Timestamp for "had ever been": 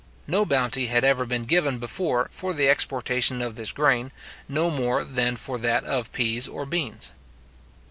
0.87-1.43